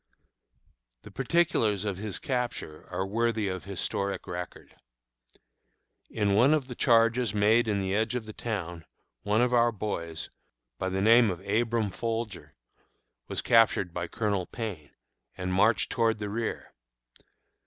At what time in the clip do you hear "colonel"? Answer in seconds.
14.07-14.47